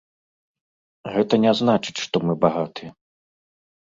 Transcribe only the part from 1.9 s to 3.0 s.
што мы багатыя.